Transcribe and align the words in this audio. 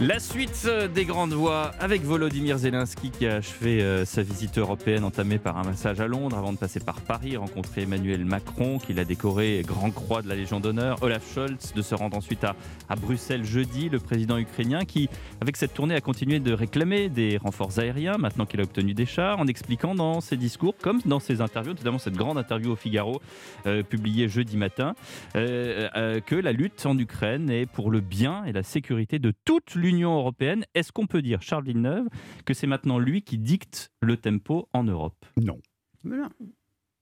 La 0.00 0.20
suite 0.20 0.62
euh, 0.66 0.86
des 0.86 1.04
grandes 1.04 1.32
voix 1.32 1.72
avec 1.80 2.02
Volodymyr 2.02 2.56
Zelensky 2.56 3.10
qui 3.10 3.26
a 3.26 3.34
achevé 3.34 3.82
euh, 3.82 4.04
sa 4.04 4.22
visite 4.22 4.56
européenne 4.56 5.02
entamée 5.02 5.38
par 5.38 5.58
un 5.58 5.64
massage 5.64 5.98
à 5.98 6.06
Londres 6.06 6.38
avant 6.38 6.52
de 6.52 6.56
passer 6.56 6.78
par 6.78 7.00
Paris, 7.00 7.36
rencontrer 7.36 7.82
Emmanuel 7.82 8.24
Macron 8.24 8.78
qui 8.78 8.92
l'a 8.92 9.04
décoré 9.04 9.64
Grand 9.66 9.90
Croix 9.90 10.22
de 10.22 10.28
la 10.28 10.36
Légion 10.36 10.60
d'honneur, 10.60 11.02
Olaf 11.02 11.28
Scholz 11.34 11.72
de 11.74 11.82
se 11.82 11.96
rendre 11.96 12.16
ensuite 12.16 12.44
à, 12.44 12.54
Bruxelles 12.94 13.44
jeudi, 13.44 13.88
le 13.88 13.98
président 13.98 14.38
ukrainien 14.38 14.84
qui, 14.84 15.08
avec 15.40 15.56
cette 15.56 15.74
tournée, 15.74 15.96
a 15.96 16.00
continué 16.00 16.38
de 16.38 16.52
réclamer 16.52 17.08
des 17.08 17.36
renforts 17.36 17.80
aériens 17.80 18.18
maintenant 18.18 18.46
qu'il 18.46 18.60
a 18.60 18.62
obtenu 18.62 18.94
des 18.94 19.06
chars 19.06 19.40
en 19.40 19.48
expliquant 19.48 19.96
dans 19.96 20.20
ses 20.20 20.36
discours 20.36 20.76
comme 20.80 21.00
dans 21.06 21.18
ses 21.18 21.40
interviews, 21.40 21.74
notamment 21.74 21.98
cette 21.98 22.14
grande 22.14 22.38
interview 22.38 22.70
au 22.70 22.76
Figaro 22.76 23.20
euh, 23.66 23.82
publiée 23.82 24.28
jeudi 24.28 24.56
matin, 24.56 24.94
que 25.34 26.34
la 26.34 26.52
lutte 26.52 26.86
en 26.86 26.96
Ukraine 26.96 27.50
est 27.50 27.66
pour 27.66 27.90
le 27.90 27.98
bien 27.98 28.44
et 28.44 28.52
la 28.52 28.62
sécurité 28.62 29.18
de 29.18 29.32
toute 29.44 29.74
l'Union 29.74 29.87
l'Union 29.88 30.16
européenne. 30.16 30.64
Est-ce 30.74 30.92
qu'on 30.92 31.06
peut 31.06 31.22
dire, 31.22 31.40
Charles 31.40 31.64
Villeneuve, 31.64 32.08
que 32.44 32.52
c'est 32.52 32.66
maintenant 32.66 32.98
lui 32.98 33.22
qui 33.22 33.38
dicte 33.38 33.90
le 34.02 34.18
tempo 34.18 34.68
en 34.74 34.84
Europe? 34.84 35.24
Non. 35.36 35.58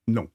Non, 0.06 0.28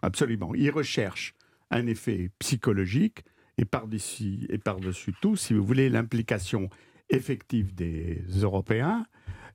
absolument. 0.00 0.54
Il 0.54 0.70
recherche 0.70 1.34
un 1.70 1.86
effet 1.86 2.30
psychologique 2.38 3.24
et 3.58 3.66
par-dessus 3.66 4.46
et 4.48 4.58
par 4.58 4.78
tout, 5.20 5.36
si 5.36 5.52
vous 5.52 5.64
voulez, 5.64 5.90
l'implication 5.90 6.70
effective 7.10 7.74
des 7.74 8.22
Européens 8.40 9.04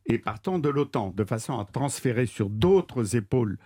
et 0.06 0.20
partant 0.20 0.60
de 0.60 0.70
l'OTAN, 0.70 1.12
de 1.16 1.24
façon 1.24 1.58
à 1.58 1.66
transférer 1.66 2.28
sur 2.28 2.50
d'autres 2.50 3.16
épaules 3.16 3.58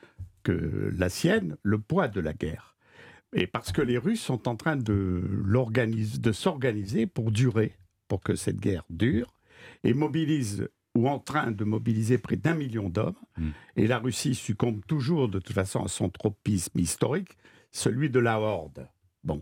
que 0.44 0.92
la 0.98 1.10
sienne 1.10 1.58
le 1.62 1.80
poids 1.80 2.08
de 2.08 2.22
la 2.22 2.34
guerre. 2.34 2.78
Et 3.34 3.48
parce 3.48 3.74
que 3.74 3.82
les 3.82 3.98
Russes 3.98 4.22
sont 4.22 4.48
en 4.48 4.56
train 4.56 4.78
de, 4.78 5.24
de 5.26 6.32
s'organiser 6.32 7.06
pour 7.06 7.32
durer 7.32 7.76
pour 8.08 8.22
que 8.22 8.36
cette 8.36 8.60
guerre 8.60 8.86
dure 8.90 9.34
et 9.84 9.94
mobilise 9.94 10.68
ou 10.96 11.08
en 11.08 11.20
train 11.20 11.52
de 11.52 11.64
mobiliser 11.64 12.18
près 12.18 12.38
d'un 12.38 12.56
million 12.56 12.90
d'hommes. 12.90 13.14
Hmm. 13.38 13.50
Et 13.76 13.86
la 13.86 14.00
Russie 14.00 14.34
succombe 14.34 14.82
toujours 14.88 15.30
de 15.30 15.40
toute 15.40 15.54
façon 15.54 15.84
à 15.84 15.88
son 15.88 16.10
tropisme 16.10 16.80
historique, 16.80 17.38
celui 17.72 18.10
de 18.10 18.20
la 18.20 18.40
horde. 18.40 18.88
Bon. 19.24 19.42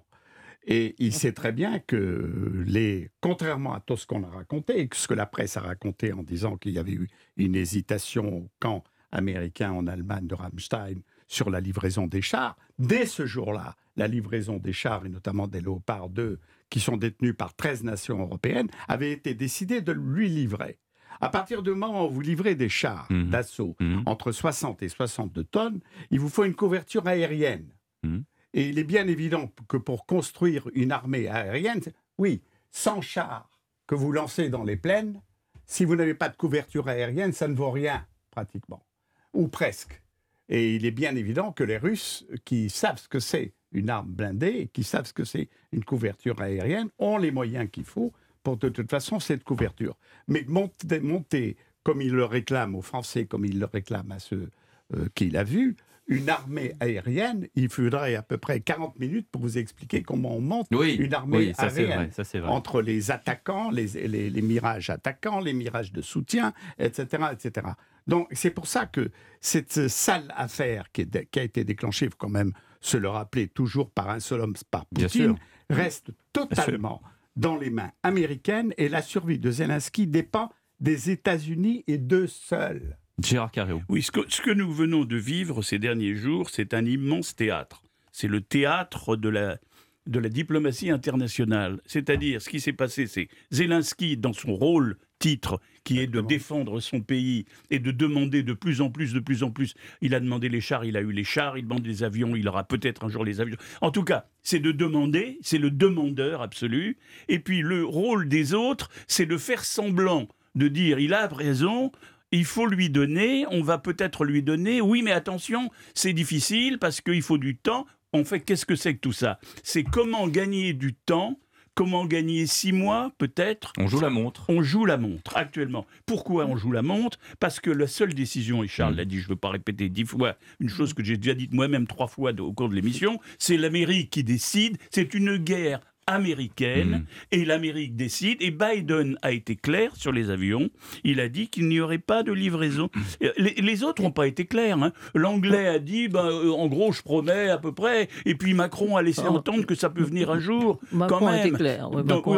Et 0.67 0.95
il 0.97 1.13
sait 1.13 1.31
très 1.31 1.51
bien 1.51 1.79
que 1.79 2.63
les, 2.65 3.11
contrairement 3.21 3.73
à 3.73 3.79
tout 3.79 3.95
ce 3.95 4.07
qu'on 4.07 4.23
a 4.23 4.29
raconté, 4.29 4.81
et 4.81 4.89
ce 4.93 5.07
que 5.07 5.13
la 5.13 5.27
presse 5.27 5.57
a 5.57 5.61
raconté 5.61 6.11
en 6.11 6.23
disant 6.23 6.57
qu'il 6.57 6.73
y 6.73 6.79
avait 6.79 6.93
eu 6.93 7.07
une 7.37 7.55
hésitation 7.55 8.49
camp 8.59 8.83
américain 9.15 9.71
en 9.71 9.87
Allemagne 9.87 10.27
de 10.27 10.35
Rammstein 10.35 11.01
sur 11.27 11.49
la 11.49 11.59
livraison 11.59 12.07
des 12.07 12.21
chars, 12.21 12.55
dès 12.77 13.05
ce 13.05 13.25
jour-là, 13.25 13.75
la 13.95 14.07
livraison 14.07 14.57
des 14.57 14.73
chars, 14.73 15.05
et 15.05 15.09
notamment 15.09 15.47
des 15.47 15.61
Léopards 15.61 16.09
2, 16.09 16.39
qui 16.69 16.79
sont 16.79 16.97
détenus 16.97 17.35
par 17.35 17.55
13 17.55 17.83
nations 17.83 18.19
européennes, 18.19 18.69
avait 18.87 19.11
été 19.11 19.33
décidé 19.33 19.81
de 19.81 19.91
lui 19.91 20.29
livrer. 20.29 20.79
À 21.21 21.29
partir 21.29 21.63
du 21.63 21.71
moment 21.71 22.05
où 22.05 22.09
vous 22.09 22.21
livrez 22.21 22.55
des 22.55 22.69
chars 22.69 23.07
mhm. 23.09 23.29
d'assaut 23.29 23.75
mhm. 23.79 24.03
entre 24.05 24.31
60 24.31 24.83
et 24.83 24.89
62 24.89 25.43
tonnes, 25.45 25.79
il 26.11 26.19
vous 26.19 26.29
faut 26.29 26.43
une 26.43 26.55
couverture 26.55 27.07
aérienne. 27.07 27.73
Mhm. 28.03 28.23
Et 28.53 28.69
il 28.69 28.79
est 28.79 28.85
bien 28.85 29.07
évident 29.07 29.51
que 29.67 29.77
pour 29.77 30.05
construire 30.05 30.69
une 30.73 30.91
armée 30.91 31.27
aérienne, 31.27 31.81
oui, 32.17 32.41
100 32.71 33.01
chars 33.01 33.49
que 33.87 33.95
vous 33.95 34.11
lancez 34.11 34.49
dans 34.49 34.63
les 34.63 34.77
plaines, 34.77 35.21
si 35.65 35.85
vous 35.85 35.95
n'avez 35.95 36.13
pas 36.13 36.29
de 36.29 36.35
couverture 36.35 36.87
aérienne, 36.87 37.33
ça 37.33 37.47
ne 37.47 37.55
vaut 37.55 37.71
rien, 37.71 38.05
pratiquement. 38.31 38.85
Ou 39.35 39.47
presque. 39.47 40.01
Et 40.49 40.75
il 40.75 40.85
est 40.85 40.91
bien 40.91 41.15
évident 41.15 41.51
que 41.51 41.63
les 41.63 41.77
Russes, 41.77 42.25
qui 42.45 42.69
savent 42.69 42.99
ce 42.99 43.07
que 43.07 43.19
c'est 43.19 43.53
une 43.71 43.89
arme 43.89 44.09
blindée, 44.09 44.69
qui 44.73 44.83
savent 44.83 45.05
ce 45.05 45.13
que 45.13 45.23
c'est 45.23 45.49
une 45.71 45.83
couverture 45.83 46.39
aérienne, 46.41 46.89
ont 46.97 47.17
les 47.17 47.31
moyens 47.31 47.69
qu'il 47.69 47.83
faut 47.83 48.13
pour 48.43 48.57
de 48.57 48.69
toute 48.69 48.89
façon 48.89 49.19
cette 49.19 49.43
couverture. 49.43 49.97
Mais 50.27 50.45
monter, 50.47 51.57
comme 51.83 52.01
il 52.01 52.13
le 52.13 52.25
réclame 52.25 52.75
aux 52.75 52.81
Français, 52.81 53.25
comme 53.25 53.45
il 53.45 53.59
le 53.59 53.65
réclame 53.65 54.11
à 54.11 54.19
ceux 54.19 54.49
euh, 54.95 55.07
qu'il 55.15 55.35
a 55.35 55.43
vus, 55.43 55.75
une 56.07 56.29
armée 56.29 56.73
aérienne, 56.79 57.47
il 57.55 57.69
faudrait 57.69 58.15
à 58.15 58.21
peu 58.21 58.37
près 58.37 58.59
40 58.59 58.99
minutes 58.99 59.27
pour 59.31 59.41
vous 59.41 59.57
expliquer 59.57 60.03
comment 60.03 60.35
on 60.35 60.41
monte 60.41 60.67
une 60.71 61.13
armée 61.13 61.53
aérienne 61.57 62.11
entre 62.45 62.81
les 62.81 63.11
attaquants, 63.11 63.71
les, 63.71 63.87
les, 64.07 64.29
les, 64.29 64.41
mirages 64.41 64.89
attaquants, 64.89 65.39
les 65.39 65.53
mirages 65.53 65.91
de 65.91 66.01
soutien, 66.01 66.53
etc. 66.77 67.25
etc. 67.31 67.67
Donc 68.07 68.27
c'est 68.31 68.51
pour 68.51 68.67
ça 68.67 68.85
que 68.85 69.09
cette 69.41 69.87
sale 69.87 70.31
affaire 70.35 70.91
qui, 70.91 71.07
a 71.35 71.41
été 71.41 71.63
déclenchée, 71.63 72.05
il 72.05 72.11
faut 72.11 72.17
quand 72.17 72.29
même 72.29 72.53
se 72.81 72.97
le 72.97 73.09
rappeler 73.09 73.47
toujours 73.47 73.89
par 73.89 74.09
un 74.09 74.19
seul 74.19 74.41
homme, 74.41 74.55
par 74.69 74.85
Poutine, 74.85 75.35
reste 75.69 76.11
totalement 76.33 77.01
dans 77.35 77.57
les 77.57 77.69
mains 77.71 77.91
américaines 78.03 78.73
et 78.77 78.89
la 78.89 79.01
survie 79.01 79.39
de 79.39 79.49
Zelensky 79.49 80.07
dépend 80.07 80.51
des 80.79 81.09
États-Unis 81.09 81.83
et 81.87 81.97
d'eux 81.97 82.27
seuls. 82.27 82.97
Gérard 83.23 83.51
Carreau. 83.51 83.81
Oui, 83.89 84.01
ce 84.01 84.11
que, 84.11 84.51
nous 84.51 84.71
venons 84.71 85.05
de 85.05 85.15
vivre 85.15 85.61
ces 85.61 85.79
derniers 85.79 86.15
jours, 86.15 86.49
c'est 86.49 86.73
un 86.73 86.85
immense 86.85 87.35
théâtre. 87.35 87.81
C'est 88.11 88.27
le 88.27 88.41
théâtre 88.41 89.15
de 89.15 89.29
la, 89.29 89.57
de 90.05 90.19
la 90.19 90.29
diplomatie 90.29 90.89
internationale. 90.89 91.79
C'est-à-dire, 91.85 92.41
ce 92.41 92.49
qui 92.49 92.59
s'est 92.59 92.73
passé, 92.73 93.07
c'est 93.07 93.29
Zelensky, 93.51 94.17
dans 94.17 94.33
son 94.33 94.53
rôle 94.53 94.97
titre, 95.19 95.61
qui 95.85 95.99
est 95.99 96.07
de 96.07 96.19
défendre 96.19 96.81
son 96.81 96.99
pays 96.99 97.45
et 97.71 97.79
de 97.79 97.91
demander 97.91 98.43
de 98.43 98.53
plus 98.53 98.81
en 98.81 98.89
plus, 98.89 99.13
de 99.13 99.19
plus 99.19 99.43
en 99.43 99.51
plus. 99.51 99.75
Il 100.01 100.13
a 100.13 100.19
demandé 100.19 100.49
les 100.49 100.59
chars, 100.59 100.83
il 100.83 100.97
a 100.97 101.01
eu 101.01 101.11
les 101.11 101.23
chars, 101.23 101.57
il 101.57 101.63
demande 101.63 101.85
les 101.85 102.03
avions, 102.03 102.35
il 102.35 102.47
aura 102.47 102.65
peut-être 102.65 103.05
un 103.05 103.09
jour 103.09 103.23
les 103.23 103.39
avions. 103.39 103.57
En 103.81 103.91
tout 103.91 104.03
cas, 104.03 104.25
c'est 104.43 104.59
de 104.59 104.71
demander, 104.71 105.39
c'est 105.41 105.57
le 105.57 105.71
demandeur 105.71 106.41
absolu. 106.41 106.97
Et 107.29 107.39
puis 107.39 107.61
le 107.61 107.85
rôle 107.85 108.27
des 108.27 108.53
autres, 108.53 108.89
c'est 109.07 109.25
de 109.25 109.37
faire 109.37 109.63
semblant, 109.63 110.27
de 110.55 110.67
dire 110.67 110.99
il 110.99 111.13
a 111.13 111.27
raison, 111.27 111.91
il 112.31 112.45
faut 112.45 112.67
lui 112.67 112.89
donner, 112.89 113.45
on 113.49 113.61
va 113.61 113.77
peut-être 113.77 114.25
lui 114.25 114.43
donner, 114.43 114.81
oui 114.81 115.01
mais 115.01 115.11
attention, 115.11 115.69
c'est 115.93 116.13
difficile 116.13 116.79
parce 116.79 117.01
qu'il 117.01 117.21
faut 117.21 117.37
du 117.37 117.57
temps. 117.57 117.85
En 118.13 118.23
fait, 118.23 118.39
qu'est-ce 118.39 118.65
que 118.65 118.75
c'est 118.75 118.95
que 118.95 119.01
tout 119.01 119.11
ça? 119.11 119.39
C'est 119.63 119.83
comment 119.83 120.27
gagner 120.27 120.73
du 120.73 120.93
temps 120.93 121.37
Comment 121.75 122.05
gagner 122.05 122.47
six 122.47 122.71
mois, 122.71 123.11
peut-être 123.17 123.73
On 123.77 123.87
joue 123.87 123.99
la 123.99 124.09
montre. 124.09 124.45
On 124.47 124.63
joue 124.63 124.85
la 124.85 124.95
montre, 124.95 125.35
actuellement. 125.35 125.85
Pourquoi 126.05 126.45
on 126.45 126.55
joue 126.55 126.71
la 126.71 126.81
montre? 126.81 127.19
Parce 127.41 127.59
que 127.59 127.69
la 127.69 127.87
seule 127.87 128.13
décision, 128.13 128.63
et 128.63 128.69
Charles 128.69 128.95
l'a 128.95 129.03
dit, 129.03 129.19
je 129.19 129.25
ne 129.25 129.29
veux 129.31 129.35
pas 129.35 129.49
répéter 129.49 129.89
dix 129.89 130.05
fois, 130.05 130.37
une 130.61 130.69
chose 130.69 130.93
que 130.93 131.03
j'ai 131.03 131.17
déjà 131.17 131.33
dite 131.33 131.51
moi-même 131.51 131.85
trois 131.85 132.07
fois 132.07 132.31
au 132.39 132.53
cours 132.53 132.69
de 132.69 132.75
l'émission, 132.75 133.19
c'est 133.39 133.57
l'Amérique 133.57 134.09
qui 134.09 134.23
décide. 134.23 134.77
C'est 134.89 135.13
une 135.13 135.35
guerre 135.35 135.81
américaine 136.07 136.89
mm. 136.89 137.05
et 137.31 137.45
l'Amérique 137.45 137.95
décide 137.95 138.37
et 138.41 138.51
Biden 138.51 139.17
a 139.21 139.31
été 139.31 139.55
clair 139.55 139.95
sur 139.95 140.11
les 140.11 140.29
avions. 140.29 140.69
Il 141.03 141.19
a 141.19 141.29
dit 141.29 141.47
qu'il 141.47 141.67
n'y 141.67 141.79
aurait 141.79 141.97
pas 141.97 142.23
de 142.23 142.31
livraison. 142.31 142.89
Mm. 142.95 143.27
Les, 143.37 143.83
autres 143.83 144.01
n'ont 144.01 144.11
pas 144.11 144.27
été 144.27 144.45
clairs. 144.45 144.81
Hein. 144.81 144.91
L'anglais 145.13 145.67
a 145.67 145.79
dit, 145.79 146.07
ben, 146.07 146.25
euh, 146.25 146.51
en 146.51 146.67
gros, 146.67 146.91
je 146.91 147.01
promets 147.01 147.49
à 147.49 147.57
peu 147.57 147.71
près. 147.73 148.07
Et 148.25 148.35
puis 148.35 148.53
Macron 148.53 148.97
a 148.97 149.01
laissé 149.01 149.23
ah. 149.25 149.31
entendre 149.31 149.65
que 149.65 149.75
ça 149.75 149.89
peut 149.89 150.03
venir 150.03 150.29
un 150.29 150.39
jour. 150.39 150.79
Macron 150.91 151.19
quand 151.19 151.25
même. 151.25 151.35
a 151.35 151.47
été 151.47 151.51
clair. 151.51 151.89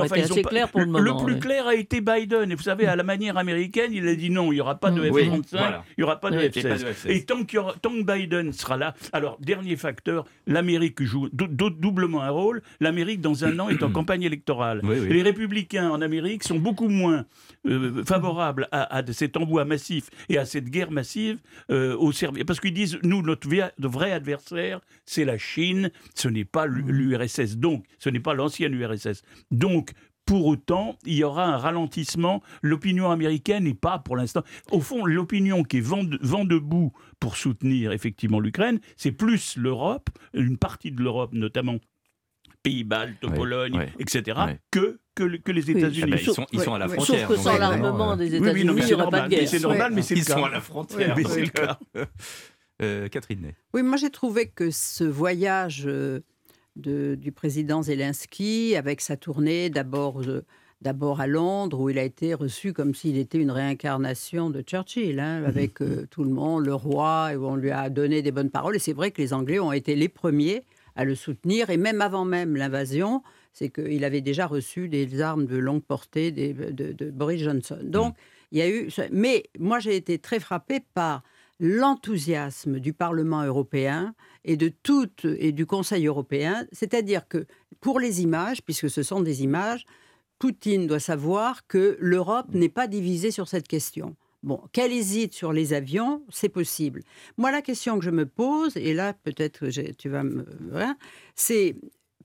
assez 0.02 0.42
clair 0.44 0.70
pour 0.70 0.82
le 0.82 0.88
moment. 0.88 1.00
Le 1.00 1.24
plus 1.24 1.40
clair 1.40 1.68
a 1.68 1.76
été 1.76 2.02
Biden. 2.02 2.52
Et 2.52 2.56
vous 2.56 2.64
savez, 2.64 2.88
à 2.88 2.96
la 2.96 3.04
manière 3.04 3.38
américaine, 3.38 3.92
il 3.94 4.08
a 4.08 4.16
dit 4.16 4.30
non, 4.30 4.52
il 4.52 4.56
n'y 4.56 4.62
aura 4.62 4.76
pas 4.76 4.92
de 4.92 5.02
F-35, 5.02 5.44
il 5.54 6.00
n'y 6.00 6.04
aura 6.04 6.20
pas 6.20 6.32
de 6.32 6.40
F-16. 6.40 7.10
Et 7.10 7.26
tant, 7.26 7.44
tant 7.44 7.92
que 7.92 8.04
Biden 8.04 8.54
sera 8.54 8.78
là, 8.78 8.94
alors 9.12 9.38
dernier 9.42 9.76
facteur, 9.76 10.26
l'Amérique 10.46 11.04
joue 11.04 11.30
doublement 11.32 12.22
un 12.22 12.30
rôle. 12.30 12.62
L'Amérique 12.80 13.22
dans 13.22 13.44
un 13.44 13.57
est 13.70 13.84
en 13.84 13.92
campagne 13.92 14.24
électorale. 14.24 14.82
Les 14.84 15.22
républicains 15.22 15.90
en 15.90 16.02
Amérique 16.02 16.44
sont 16.44 16.60
beaucoup 16.60 16.90
moins 16.90 17.26
euh, 17.66 18.04
favorables 18.04 18.68
à, 18.72 19.02
cet 19.12 19.38
envoi 19.38 19.66
massif 19.66 20.10
et 20.30 20.38
à 20.38 20.46
cette 20.46 20.70
guerre 20.70 20.92
massive 20.92 21.40
euh, 21.72 21.96
au 21.96 22.12
Parce 22.46 22.60
qu'ils 22.60 22.74
disent, 22.74 23.00
nous, 23.04 23.22
notre 23.22 23.48
vrai 23.48 24.12
adversaire, 24.12 24.82
c'est 25.06 25.26
la 25.26 25.38
Chine, 25.38 25.92
ce 26.16 26.28
n'est 26.28 26.46
pas 26.46 26.66
l'URSS. 26.68 27.58
Donc, 27.58 27.86
ce 28.00 28.10
n'est 28.10 28.20
pas 28.20 28.34
l'ancienne 28.34 28.74
URSS. 28.74 29.24
Donc, 29.52 29.92
pour 30.28 30.46
autant, 30.46 30.98
il 31.06 31.14
y 31.14 31.24
aura 31.24 31.46
un 31.46 31.58
ralentissement. 31.58 32.44
L'opinion 32.62 33.10
américaine 33.10 33.64
n'est 33.64 33.74
pas, 33.74 33.98
pour 33.98 34.18
l'instant. 34.18 34.44
Au 34.72 34.82
fond, 34.82 35.06
l'opinion 35.06 35.64
qui 35.64 35.78
est 35.78 35.82
vent, 35.82 36.04
vent 36.22 36.44
debout 36.44 36.92
pour 37.20 37.38
soutenir 37.38 37.94
effectivement 37.94 38.42
l'Ukraine, 38.42 38.80
c'est 38.98 39.14
plus 39.14 39.56
l'Europe, 39.56 40.10
une 40.34 40.58
partie 40.58 40.92
de 40.92 41.02
l'Europe 41.02 41.32
notamment 41.32 41.78
Pays-Baltes, 42.68 43.34
Pologne, 43.36 43.88
etc., 44.00 44.40
que, 44.72 45.00
que, 45.16 45.52
les 45.52 45.72
États-Unis. 45.72 46.12
ils, 46.20 46.34
sont, 46.34 46.46
ils 46.52 46.62
sont 46.62 46.74
à 46.74 46.80
la 46.80 46.88
frontière. 46.88 47.28
Sauf 47.28 47.38
que 47.38 47.42
sans 47.42 47.58
l'armement 47.58 48.16
des 48.16 48.36
États-Unis, 48.36 48.74
il 48.78 48.86
n'y 48.86 48.94
aura 48.94 49.10
pas 49.10 49.22
de 49.22 49.30
guerre. 49.30 49.48
C'est 49.48 49.62
normal, 49.62 49.92
mais 49.94 50.02
c'est 50.02 50.16
Ils 50.16 50.24
sont 50.24 50.44
à 50.44 50.50
la 50.50 50.62
frontière, 50.62 51.16
c'est 51.28 51.42
le 51.42 51.50
cas. 51.50 51.80
Euh, 52.84 53.08
Catherine 53.08 53.42
Ney. 53.42 53.56
Oui, 53.74 53.82
moi 53.82 53.98
j'ai 53.98 54.12
trouvé 54.12 54.50
que 54.50 54.70
ce 54.70 55.04
voyage 55.04 55.86
euh, 55.88 56.20
de, 56.76 57.16
du 57.16 57.32
président 57.32 57.82
Zelensky, 57.82 58.76
avec 58.76 59.02
sa 59.02 59.18
tournée 59.18 59.72
d'abord 59.72 60.22
euh, 60.22 60.46
d'abord 60.82 61.20
à 61.20 61.26
Londres, 61.26 61.80
où 61.80 61.90
il 61.90 61.98
a 61.98 62.04
été 62.04 62.36
reçu 62.36 62.74
comme 62.74 62.94
s'il 62.94 63.18
était 63.18 63.40
une 63.40 63.50
réincarnation 63.50 64.52
de 64.52 64.62
Churchill, 64.62 65.20
hein, 65.20 65.44
avec 65.44 65.80
tout 66.12 66.24
le 66.24 66.30
monde, 66.30 66.68
le 66.68 66.76
roi, 66.76 67.30
et 67.34 67.36
où 67.36 67.48
on 67.48 67.56
lui 67.56 67.72
a 67.72 67.90
donné 67.90 68.22
des 68.22 68.32
bonnes 68.32 68.52
paroles. 68.52 68.76
Et 68.76 68.80
c'est 68.80 68.94
vrai 68.94 69.10
que 69.10 69.20
les 69.20 69.34
Anglais 69.34 69.58
ont 69.58 69.72
été 69.72 69.96
les 69.96 70.08
premiers 70.08 70.64
à 70.98 71.06
le 71.06 71.16
soutenir. 71.16 71.70
Et 71.70 71.78
même 71.78 72.02
avant 72.02 72.26
même 72.26 72.58
l'invasion, 72.58 73.24
c'est 73.54 73.70
qu'il 73.70 74.04
avait 74.04 74.22
déjà 74.22 74.46
reçu 74.46 74.90
des 74.90 75.22
armes 75.22 75.46
de 75.46 75.58
longue 75.58 75.84
portée 75.84 76.32
de, 76.32 77.10
Boris 77.12 77.42
Johnson. 77.42 77.80
Donc, 77.84 78.14
mm. 78.14 78.18
il 78.52 78.58
y 78.58 78.62
a 78.62 78.70
eu. 78.70 78.90
Mais 79.12 79.44
moi, 79.58 79.80
j'ai 79.80 79.96
été 79.96 80.20
très 80.20 80.40
frappée 80.40 80.82
par 80.94 81.24
l'enthousiasme 81.60 82.80
du 82.80 82.94
Parlement 82.94 83.44
européen 83.44 84.14
et 84.46 84.58
de 84.58 84.70
toute 84.70 85.26
et 85.26 85.52
du 85.52 85.66
Conseil 85.66 86.06
européen, 86.06 86.68
c'est-à-dire 86.72 87.28
que 87.28 87.46
pour 87.82 88.00
les 88.00 88.22
images, 88.22 88.62
puisque 88.62 88.90
ce 88.90 89.04
sont 89.04 89.22
des 89.22 89.44
images, 89.44 89.86
Poutine 90.40 90.86
doit 90.86 91.00
savoir 91.00 91.66
que 91.68 91.98
l'Europe 92.00 92.54
n'est 92.54 92.70
pas 92.70 92.88
divisée 92.88 93.32
sur 93.32 93.48
cette 93.48 93.68
question. 93.68 94.16
Bon, 94.44 94.62
qu'elle 94.72 94.94
hésite 94.94 95.34
sur 95.34 95.52
les 95.52 95.74
avions, 95.74 96.22
c'est 96.30 96.50
possible. 96.50 97.02
Moi, 97.38 97.52
la 97.52 97.62
question 97.62 97.98
que 97.98 98.06
je 98.06 98.12
me 98.12 98.26
pose, 98.26 98.78
et 98.78 98.94
là 98.94 99.14
peut-être 99.14 99.68
tu 99.98 100.10
vas 100.10 100.24
me, 100.24 100.46
hein, 100.74 100.96
c'est 101.36 101.76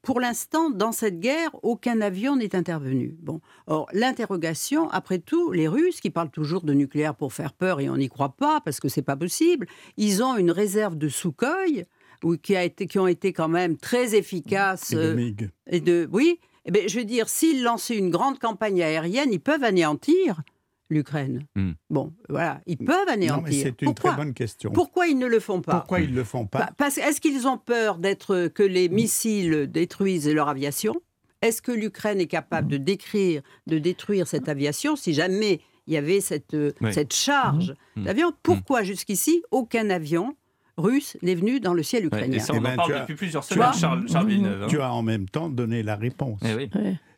pour 0.03 0.19
l'instant, 0.19 0.69
dans 0.69 0.91
cette 0.91 1.21
guerre, 1.21 1.51
aucun 1.63 2.01
avion 2.01 2.35
n'est 2.35 2.57
intervenu. 2.57 3.17
Bon, 3.21 3.41
or 3.69 3.89
l'interrogation, 3.93 4.91
après 4.91 5.21
tout, 5.21 5.53
les 5.53 5.69
Russes 5.69 6.01
qui 6.01 6.11
parlent 6.11 6.31
toujours 6.31 6.63
de 6.63 6.75
nucléaire 6.75 7.15
pour 7.15 7.33
faire 7.33 7.53
peur 7.53 7.81
et 7.81 7.89
on 7.89 7.97
n'y 7.97 8.09
croit 8.09 8.35
pas 8.37 8.61
parce 8.61 8.81
que 8.81 8.89
c'est 8.89 9.03
pas 9.03 9.17
possible, 9.17 9.67
ils 9.97 10.23
ont 10.23 10.37
une 10.37 10.51
réserve 10.51 10.99
de 10.99 11.09
Sukhoi 11.09 11.67
qui 12.43 12.57
a 12.57 12.65
été, 12.65 12.87
qui 12.87 12.99
ont 12.99 13.07
été 13.07 13.33
quand 13.33 13.49
même 13.49 13.77
très 13.77 14.17
efficaces. 14.17 14.93
Et 14.93 14.97
de 14.97 15.01
euh, 15.01 15.15
MiG. 15.15 15.51
Et 15.69 15.81
de, 15.81 16.09
oui. 16.11 16.41
Eh 16.65 16.71
bien, 16.71 16.83
je 16.87 16.99
veux 16.99 17.05
dire, 17.05 17.29
s'ils 17.29 17.63
lançaient 17.63 17.99
une 17.99 18.11
grande 18.11 18.39
campagne 18.39 18.83
aérienne, 18.83 19.33
ils 19.33 19.41
peuvent 19.41 19.65
anéantir 19.65 20.43
l'Ukraine. 20.93 21.47
Hmm. 21.57 21.73
Bon, 21.91 22.13
voilà, 22.29 22.61
ils 22.67 22.79
peuvent 22.79 23.09
anéantir. 23.09 23.63
C'est 23.63 23.83
une 23.83 23.95
très 23.95 24.15
bonne 24.15 24.35
question. 24.35 24.71
Pourquoi 24.73 25.07
ils 25.07 25.19
ne 25.19 25.27
le 25.27 25.41
font 25.41 25.61
pas 25.61 25.77
Pourquoi 25.77 26.01
ils 26.01 26.11
ne 26.11 26.17
le 26.17 26.25
font 26.25 26.47
pas 26.47 26.61
bah, 26.61 26.71
Parce 26.77 26.99
Est-ce 26.99 27.21
qu'ils 27.21 27.47
ont 27.47 27.59
peur 27.59 27.99
d'être 27.99 28.49
que 28.49 28.63
les 28.63 28.89
missiles 28.89 29.71
détruisent 29.71 30.29
leur 30.29 30.49
aviation? 30.49 30.95
Est-ce 31.41 31.61
que 31.61 31.73
l'Ukraine 31.73 32.21
est 32.21 32.27
capable 32.27 32.69
de 32.69 32.77
décrire, 32.77 33.43
de 33.67 33.79
détruire 33.79 34.29
cette 34.29 34.49
aviation 34.49 34.95
si 34.95 35.13
jamais 35.13 35.61
il 35.89 35.95
y 35.95 35.97
avait 35.97 36.21
cette, 36.21 36.57
cette 36.93 37.13
charge 37.13 37.75
d'avions 37.97 38.33
Pourquoi 38.43 38.85
jusqu'ici 38.85 39.43
aucun 39.51 39.91
avion 39.91 40.37
russe 40.77 41.17
n'est 41.23 41.35
venu 41.35 41.61
dans 41.61 41.75
le 41.75 41.83
ciel 41.83 42.07
ukrainien. 42.07 42.37
et 42.37 42.41
ça, 42.41 42.55
on 42.55 42.57
en 42.57 42.61
eh 42.61 42.63
ben, 42.63 42.77
parle 42.77 43.01
depuis 43.01 43.15
plusieurs 43.15 43.45
semaines, 43.45 43.73
Charles, 43.75 44.09
Charles 44.09 44.27
Villeneuve. 44.27 44.63
Hein. 44.63 44.67
Tu 44.69 44.81
as 44.81 44.93
en 44.93 45.03
même 45.03 45.29
temps 45.29 45.51
donné 45.51 45.83
la 45.83 45.97
réponse. 45.97 46.41
Eh 46.45 46.55
oui. 46.55 46.71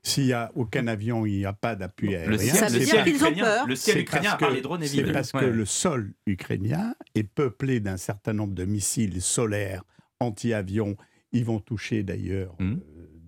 S'il 0.06 0.27
n'y 0.27 0.33
a 0.35 0.53
aucun 0.55 0.87
avion, 0.87 1.25
il 1.25 1.39
n'y 1.39 1.47
a 1.47 1.55
pas 1.55 1.75
d'appui 1.77 2.15
aérien. 2.15 2.31
Le 2.31 2.39
ciel, 2.39 3.09
ukrainien, 3.09 3.67
le 3.67 3.75
ciel 3.75 4.01
ukrainien 4.01 4.37
par 4.37 4.51
les 4.51 4.61
drones 4.61 4.83
est 4.83 4.87
C'est 4.87 5.12
parce 5.12 5.33
que 5.33 5.47
le 5.47 5.65
sol 5.65 6.12
ukrainien 6.27 6.95
est 7.15 7.25
peuplé 7.25 7.81
d'un 7.81 7.97
certain 7.97 8.35
nombre 8.35 8.55
de 8.55 8.67
missiles 8.67 9.23
solaires 9.23 9.83
anti-avions. 10.21 10.97
Ils 11.33 11.47
vont 11.47 11.59
toucher 11.59 12.03
d'ailleurs 12.03 12.55
mmh. 12.59 12.75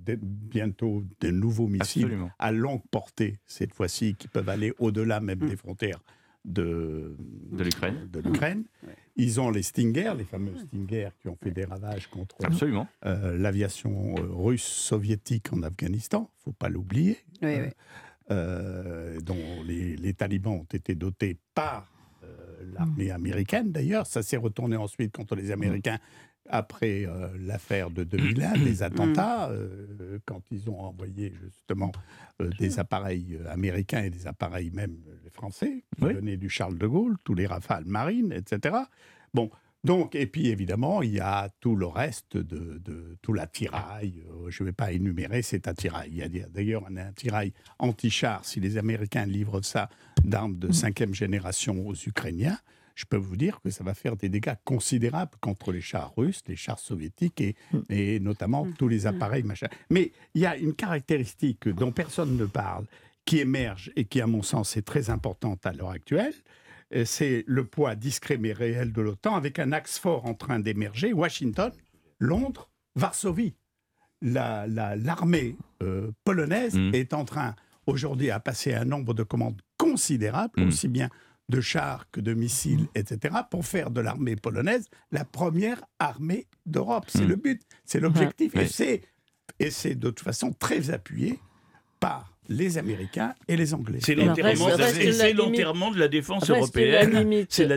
euh, 0.09 0.17
bientôt 0.21 1.03
de 1.21 1.31
nouveaux 1.31 1.67
missiles 1.67 2.19
à 2.39 2.53
longue 2.53 2.83
portée, 2.91 3.39
cette 3.47 3.73
fois-ci, 3.73 4.15
qui 4.15 4.29
peuvent 4.29 4.51
aller 4.51 4.75
au-delà 4.79 5.21
même 5.21 5.39
mmh. 5.41 5.49
des 5.49 5.57
frontières 5.57 6.01
de, 6.47 7.17
de 7.51 7.65
l'Ukraine. 8.21 8.65
Ils 9.17 9.41
ont 9.41 9.51
les 9.51 9.63
Stinger, 9.63 10.13
les 10.17 10.25
fameux 10.25 10.57
Stinger 10.57 11.09
qui 11.21 11.29
ont 11.29 11.37
fait 11.43 11.51
des 11.51 11.65
ravages 11.65 12.07
contre 12.07 12.37
euh, 13.05 13.37
l'aviation 13.37 14.15
euh, 14.19 14.23
russe 14.31 14.63
soviétique 14.63 15.53
en 15.53 15.63
Afghanistan, 15.63 16.31
il 16.31 16.39
ne 16.39 16.45
faut 16.45 16.57
pas 16.57 16.69
l'oublier, 16.69 17.19
euh, 18.31 19.21
dont 19.21 19.63
les, 19.67 20.15
talibans 20.15 20.55
ont 20.55 20.67
été 20.73 20.95
dotés 20.95 21.37
par 21.55 21.91
l'armée 22.75 23.11
américaine 23.11 23.73
d'ailleurs. 23.73 24.07
Ça 24.07 24.23
s'est 24.23 24.37
retourné 24.37 24.77
ensuite 24.77 25.13
contre 25.13 25.35
les 25.35 25.51
Américains 25.51 25.99
après 26.51 27.07
euh, 27.07 27.29
l'affaire 27.39 27.91
de 27.91 28.05
2001, 28.05 28.55
les 28.55 28.81
mm. 28.81 28.83
attentats, 28.83 29.51
euh, 29.51 30.19
quand 30.27 30.43
ils 30.51 30.69
ont 30.71 30.81
envoyé 30.81 31.33
justement 31.43 31.93
euh, 32.41 32.51
des 32.59 32.79
appareils 32.79 33.39
américains 33.49 34.03
et 34.03 34.11
des 34.11 34.27
appareils 34.27 34.71
même 34.71 34.97
français, 35.33 35.85
qui 35.97 36.05
venaient 36.05 36.37
du 36.37 36.49
Charles 36.49 36.79
de 36.79 36.87
Gaulle, 36.87 37.17
tous 37.25 37.35
les 37.35 37.47
rafales 37.47 37.85
marines, 37.85 38.33
etc. 38.33 38.77
Bon, 39.35 39.51
donc, 39.85 40.15
et 40.15 40.27
puis 40.27 40.49
évidemment, 40.49 41.03
il 41.03 41.13
y 41.13 41.21
a 41.21 41.49
tout 41.61 41.77
le 41.77 41.87
reste 41.87 42.37
de, 42.37 42.81
tout 43.23 43.33
l'attirail. 43.33 44.25
Je 44.49 44.63
ne 44.63 44.69
vais 44.69 44.73
pas 44.73 44.93
énumérer 44.93 45.43
cet 45.43 45.69
attirail. 45.69 46.11
Il 46.11 46.17
y 46.17 46.43
a 46.43 46.49
d'ailleurs 46.49 46.85
un 46.89 46.97
attirail 46.97 47.53
anti-char, 47.79 48.45
si 48.45 48.59
les 48.59 48.79
Américains 48.79 49.27
livrent 49.27 49.63
ça 49.63 49.89
d'armes 50.25 50.59
de 50.59 50.73
cinquième 50.73 51.15
génération 51.15 51.87
aux 51.87 51.95
Ukrainiens 51.95 52.59
je 52.97 53.05
peux 53.05 53.17
vous 53.17 53.37
dire 53.37 53.61
que 53.61 53.71
ça 53.71 53.85
va 53.85 53.95
faire 53.95 54.17
des 54.17 54.29
dégâts 54.29 54.55
considérables 54.65 55.37
contre 55.41 55.71
les 55.71 55.83
chars 55.83 56.13
russes, 56.17 56.43
les 56.49 56.57
chars 56.57 56.81
soviétiques 56.81 57.41
et, 57.41 57.55
mm. 57.73 57.79
et 57.91 58.21
notamment 58.21 58.65
mm. 58.65 58.75
tous 58.79 58.89
les 58.89 59.01
mm. 59.03 59.07
appareils 59.07 59.43
machin. 59.45 59.69
Mais 59.91 60.11
il 60.35 60.41
y 60.41 60.47
a 60.47 60.57
une 60.57 60.75
caractéristique 60.75 61.69
dont 61.69 61.93
personne 61.93 62.37
ne 62.37 62.47
parle, 62.47 62.87
qui 63.27 63.39
émerge 63.39 63.93
et 63.97 64.07
qui, 64.07 64.21
à 64.21 64.27
mon 64.27 64.43
sens, 64.43 64.77
est 64.77 64.83
très 64.83 65.11
importante 65.11 65.67
à 65.67 65.73
l'heure 65.73 65.91
actuelle. 65.91 66.33
Euh, 66.95 67.05
c'est 67.05 67.45
le 67.47 67.65
poids 67.65 67.95
discret 67.95 68.39
mais 68.39 68.53
réel 68.53 68.93
de 68.93 69.03
l'OTAN 69.03 69.35
avec 69.35 69.59
un 69.59 69.73
axe 69.73 69.99
fort 69.99 70.25
en 70.25 70.35
train 70.35 70.59
d'émerger, 70.59 71.13
Washington, 71.13 71.73
Londres, 72.19 72.71
Varsovie. 72.95 73.55
L'armée 74.23 75.57
la, 75.81 75.87
euh, 75.87 76.11
polonaise 76.25 76.79
est 76.95 77.13
en 77.13 77.27
train 77.27 77.55
aujourd'hui 77.87 78.31
à 78.31 78.41
passer 78.41 78.73
un 78.73 78.87
nombre 78.87 79.13
de 79.13 79.23
commandes 79.23 79.61
considérable, 79.77 80.63
aussi 80.63 80.89
bien 80.89 81.11
de 81.49 81.61
chars 81.61 82.11
que 82.11 82.21
de 82.21 82.35
missiles, 82.35 82.83
mmh. 82.83 82.89
etc., 82.99 83.35
pour 83.51 83.65
faire 83.65 83.91
de 83.91 84.01
l'armée 84.01 84.37
polonaise 84.37 84.89
la 85.13 85.25
première 85.25 85.85
armée 85.99 86.47
d'Europe. 86.65 87.07
C'est 87.09 87.25
mmh. 87.25 87.29
le 87.29 87.37
but, 87.37 87.63
c'est 87.85 88.01
l'objectif. 88.01 88.55
Et 89.59 89.71
c'est 89.71 89.95
de 89.95 90.11
toute 90.11 90.21
façon 90.21 90.53
très 90.53 90.91
appuyé 90.91 91.39
par 92.01 92.36
les 92.49 92.79
Américains 92.79 93.35
et 93.49 93.57
les 93.57 93.75
Anglais. 93.75 93.99
C'est 94.01 94.15
l'enterrement 94.15 95.91
de 95.91 95.99
la 95.99 96.09
défense 96.09 96.49
européenne. 96.51 97.47
C'est 97.49 97.69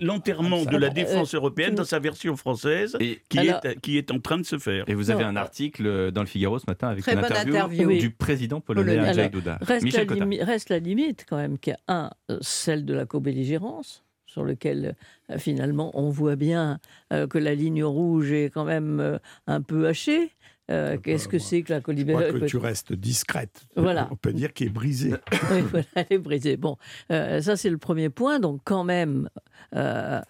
l'enterrement 0.00 0.64
de 0.64 0.76
la 0.76 0.88
défense 0.88 1.34
européenne 1.34 1.74
dans 1.74 1.84
sa 1.84 1.98
version 1.98 2.36
française 2.36 2.96
qui, 3.28 3.38
est, 3.38 3.80
qui 3.80 3.98
est 3.98 4.10
en 4.10 4.20
train 4.20 4.38
de 4.38 4.44
se 4.44 4.58
faire. 4.58 4.84
Et 4.88 4.94
vous 4.94 5.10
avez 5.10 5.24
un 5.24 5.36
article 5.36 6.12
dans 6.12 6.22
le 6.22 6.26
Figaro 6.26 6.58
ce 6.58 6.66
matin 6.66 6.88
avec 6.88 7.06
une 7.06 7.18
interview, 7.18 7.98
du 7.98 8.10
président 8.10 8.60
polonais 8.60 8.98
Andrzej 8.98 9.30
Duda. 9.30 9.58
Reste, 9.60 9.92
la 9.92 10.44
reste 10.44 10.68
la 10.68 10.78
limite 10.78 11.26
quand 11.28 11.36
même 11.36 11.58
qu'il 11.58 11.72
y 11.72 11.76
a 11.90 11.94
un, 11.94 12.10
euh, 12.30 12.38
celle 12.40 12.84
de 12.84 12.94
la 12.94 13.06
co-belligérance 13.06 14.04
sur 14.26 14.44
lequel 14.44 14.96
euh, 15.30 15.38
finalement 15.38 15.90
on 15.94 16.10
voit 16.10 16.36
bien 16.36 16.78
euh, 17.12 17.26
que 17.26 17.38
la 17.38 17.54
ligne 17.54 17.84
rouge 17.84 18.32
est 18.32 18.50
quand 18.50 18.64
même 18.64 19.18
un 19.46 19.62
peu 19.62 19.86
hachée. 19.86 20.32
Euh, 20.70 20.96
qu'est-ce 20.98 21.28
que 21.28 21.38
c'est 21.38 21.62
que 21.62 21.72
la 21.72 21.80
colibérée 21.80 22.32
Je 22.32 22.38
que 22.38 22.44
tu 22.46 22.56
restes 22.56 22.92
discrète. 22.92 23.66
Voilà. 23.76 24.08
On 24.10 24.16
peut 24.16 24.32
dire 24.32 24.52
qu'elle 24.52 24.68
est 24.68 24.70
brisée. 24.70 25.14
oui, 25.52 25.60
voilà, 25.60 25.86
elle 25.94 26.06
est 26.10 26.18
brisée. 26.18 26.56
Bon, 26.56 26.76
euh, 27.12 27.40
ça 27.40 27.56
c'est 27.56 27.70
le 27.70 27.78
premier 27.78 28.10
point. 28.10 28.40
Donc 28.40 28.60
quand 28.64 28.84
même, 28.84 29.28
euh, 29.74 30.20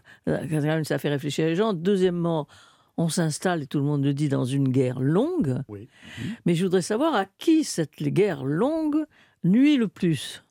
ça 0.84 0.98
fait 0.98 1.08
réfléchir 1.08 1.46
les 1.46 1.54
gens. 1.54 1.72
Deuxièmement, 1.72 2.46
on 2.98 3.08
s'installe, 3.08 3.62
et 3.62 3.66
tout 3.66 3.78
le 3.78 3.84
monde 3.84 4.04
le 4.04 4.12
dit, 4.12 4.28
dans 4.28 4.44
une 4.44 4.68
guerre 4.68 5.00
longue. 5.00 5.62
Oui. 5.68 5.88
Mais 6.44 6.54
je 6.54 6.64
voudrais 6.64 6.82
savoir 6.82 7.14
à 7.14 7.24
qui 7.38 7.64
cette 7.64 8.02
guerre 8.02 8.44
longue 8.44 9.04
nuit 9.44 9.76
le 9.76 9.88
plus. 9.88 10.44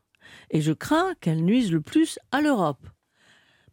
Et 0.49 0.61
je 0.61 0.71
crains 0.71 1.13
qu'elle 1.21 1.43
nuise 1.43 1.71
le 1.71 1.81
plus 1.81 2.19
à 2.31 2.41
l'Europe 2.41 2.87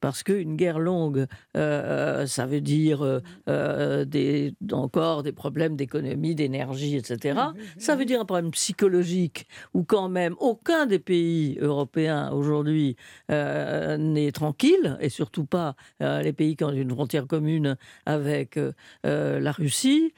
parce 0.03 0.25
qu'une 0.25 0.57
guerre 0.57 0.81
longue, 0.81 1.27
euh, 1.57 2.23
euh, 2.23 2.27
ça 2.27 2.45
veut 2.45 2.61
dire 2.61 3.23
euh, 3.49 4.05
des, 4.05 4.53
encore 4.73 5.23
des 5.23 5.31
problèmes 5.31 5.77
d'économie, 5.77 6.35
d'énergie, 6.35 6.97
etc. 6.97 7.41
Ça 7.79 7.95
veut 7.95 8.05
dire 8.05 8.21
un 8.21 8.25
problème 8.25 8.51
psychologique 8.51 9.47
où 9.75 9.85
quand 9.85 10.09
même 10.09 10.35
aucun 10.41 10.87
des 10.87 10.99
pays 10.99 11.57
européens 11.61 12.33
aujourd'hui 12.33 12.97
n'est 13.29 14.33
tranquille, 14.33 14.99
et 15.01 15.09
surtout 15.09 15.45
pas 15.45 15.77
les 16.01 16.33
pays 16.33 16.57
qui 16.57 16.65
ont 16.65 16.73
une 16.73 16.91
frontière 16.91 17.29
commune 17.29 17.77
avec 18.05 18.59
la 19.05 19.53
Russie. 19.53 20.13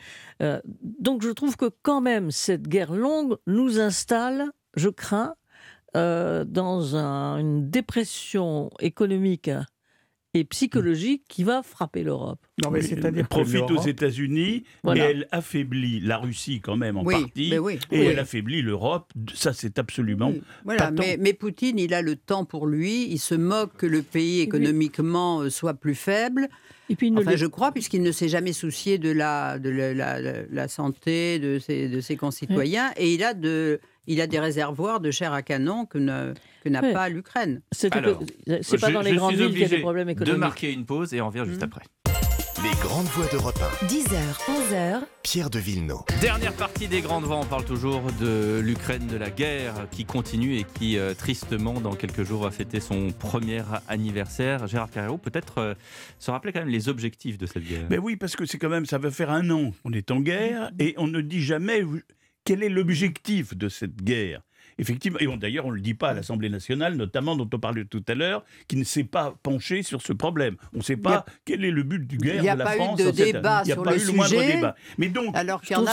donc 0.81 1.23
je 1.23 1.31
trouve 1.31 1.57
que 1.57 1.71
quand 1.83 2.01
même 2.01 2.31
cette 2.31 2.69
guerre 2.69 2.95
longue 2.95 3.37
nous 3.47 3.81
installe, 3.81 4.47
je 4.77 4.89
crains, 4.89 5.35
dans 5.95 6.97
une 6.97 7.71
dépression 7.71 8.71
économique 8.81 9.51
et 10.35 10.45
psychologique 10.45 11.23
qui 11.29 11.45
va 11.45 11.63
frapper 11.63 12.03
l'Europe. 12.03 12.41
Non, 12.63 12.71
mais 12.71 12.83
c'est-à-dire 12.83 13.29
profite 13.29 13.71
aux 13.71 13.81
États-Unis 13.81 14.65
et 14.95 14.99
elle 14.99 15.29
affaiblit 15.31 16.01
la 16.01 16.19
Russie 16.19 16.61
quand 16.61 16.77
même 16.77 16.97
en 16.97 17.05
partie 17.05 17.55
et 17.91 17.99
elle 18.01 18.19
affaiblit 18.19 18.61
l'Europe. 18.61 19.13
Ça, 19.33 19.53
c'est 19.53 19.79
absolument. 19.79 20.33
Voilà, 20.65 20.91
mais, 20.91 21.17
mais, 21.19 21.33
Poutine, 21.33 21.79
il 21.79 21.95
a 21.95 22.03
le 22.03 22.17
temps 22.17 22.45
pour 22.45 22.67
lui. 22.67 23.07
Il 23.11 23.19
se 23.19 23.35
moque 23.35 23.77
que 23.77 23.87
le 23.87 24.03
pays 24.03 24.41
économiquement 24.41 25.41
euh, 25.41 25.51
soit 25.51 25.75
plus 25.75 25.95
faible. 25.95 26.49
Et 26.91 26.97
puis, 26.97 27.13
enfin, 27.17 27.37
je 27.37 27.47
crois, 27.47 27.73
puisqu'il 27.73 28.03
ne 28.03 28.13
s'est 28.13 28.29
jamais 28.29 28.53
soucié 28.53 28.99
de 28.99 29.11
la, 29.11 29.59
de 29.59 29.71
la, 29.71 30.21
la, 30.21 30.69
santé 30.69 31.39
de 31.39 31.59
ses, 31.59 31.89
de 31.89 32.01
ses 32.01 32.17
concitoyens, 32.17 32.93
et 32.99 33.15
il 33.15 33.25
a 33.25 33.33
de 33.33 33.81
il 34.07 34.21
a 34.21 34.27
des 34.27 34.41
réservoirs 34.41 35.01
de 35.01 35.11
chair 35.11 35.33
à 35.33 35.43
canon 35.43 35.87
que, 35.87 35.99
n'a 35.99 36.83
pas 36.83 37.09
l'Ukraine. 37.09 37.61
C'est 37.73 37.91
pas 37.91 38.01
dans 38.91 39.01
les 39.01 39.15
grandes 39.15 39.35
villes 39.35 39.51
qu'il 39.51 39.61
y 39.61 39.65
a 39.65 39.69
des 39.69 39.79
problèmes 39.79 40.09
économiques. 40.09 40.35
De 40.35 40.39
marquer 40.39 40.73
une 40.73 40.87
pause 40.87 41.15
et 41.15 41.21
on 41.21 41.29
revient 41.29 41.45
juste 41.47 41.61
mmh. 41.61 41.65
après. 41.65 41.83
Les 42.63 42.71
grandes 42.81 43.07
voix 43.09 43.27
d'Europe 43.27 43.59
1. 43.83 43.87
10h, 43.87 44.17
11h. 44.73 45.03
Pierre 45.23 45.51
de 45.51 45.59
Villeneuve. 45.59 46.05
Dernière 46.23 46.55
partie 46.55 46.89
des 46.89 47.03
grandes 47.03 47.25
voix, 47.25 47.37
on 47.37 47.45
parle 47.45 47.65
toujours 47.67 48.01
de 48.21 48.59
l'Ukraine, 48.61 49.07
de 49.07 49.19
la 49.19 49.29
guerre 49.29 49.75
qui 49.91 50.07
continue 50.07 50.57
et 50.57 50.65
qui, 50.65 50.97
euh, 50.97 51.13
tristement, 51.13 51.75
dans 51.75 51.95
quelques 51.95 52.23
jours, 52.23 52.45
va 52.45 52.51
fêter 52.51 52.81
son 52.81 53.11
premier 53.11 53.63
anniversaire. 53.87 54.67
Gérard 54.67 54.91
Carrero, 54.91 55.19
peut-être 55.19 55.59
euh, 55.59 55.75
se 56.19 56.31
rappeler 56.31 56.53
quand 56.53 56.61
même 56.61 56.71
les 56.71 56.89
objectifs 56.89 57.37
de 57.37 57.45
cette 57.45 57.65
guerre. 57.65 57.87
Mais 57.91 57.99
oui, 57.99 58.17
parce 58.17 58.35
que 58.35 58.47
c'est 58.47 58.57
quand 58.57 58.71
même, 58.71 58.87
ça 58.87 58.97
va 58.97 59.11
faire 59.11 59.31
un 59.31 59.51
an 59.51 59.73
qu'on 59.83 59.93
est 59.93 60.11
en 60.11 60.21
guerre 60.21 60.71
et 60.79 60.95
on 60.97 61.07
ne 61.07 61.21
dit 61.21 61.43
jamais 61.43 61.83
quel 62.45 62.63
est 62.63 62.69
l'objectif 62.69 63.57
de 63.57 63.69
cette 63.69 64.03
guerre? 64.03 64.43
Effectivement, 64.79 65.19
et 65.19 65.37
d'ailleurs 65.37 65.67
on 65.67 65.71
ne 65.71 65.77
le 65.77 65.81
dit 65.81 65.95
pas 65.95 66.11
à 66.11 66.15
l'Assemblée 66.15 66.49
nationale, 66.49 66.97
notamment 66.97 67.37
dont 67.37 67.49
on 67.53 67.59
parlait 67.59 67.85
tout 67.85 68.03
à 68.09 68.15
l'heure, 68.15 68.45
qui 68.69 68.77
ne 68.77 68.85
s'est 68.85 69.05
pas 69.05 69.35
penché 69.43 69.83
sur 69.83 70.03
ce 70.03 70.13
problème. 70.13 70.57
On 70.73 70.79
ne 70.79 70.83
sait 70.83 70.97
pas 70.97 71.25
quel 71.45 71.65
est 71.65 71.71
le 71.71 71.83
but 71.83 72.07
du 72.07 72.19
guerre 72.19 72.43
de 72.43 72.59
la 72.59 72.67
France. 72.67 73.01
Il 73.01 73.05
n'y 73.05 73.11
a 73.11 73.13
pas 73.13 73.21
eu 73.21 73.27
de 73.27 73.33
débat 73.33 73.63
Il 73.65 73.67
n'y 73.67 73.73
a 73.73 73.77
pas 73.77 73.97
eu 73.97 74.05
le 74.05 74.13
moindre 74.13 74.41
débat. 74.41 74.75
Mais 74.99 75.09
donc, 75.09 75.37
alors 75.37 75.61
qu'il 75.61 75.77
y 75.77 75.79
en 75.79 75.87
a 75.87 75.93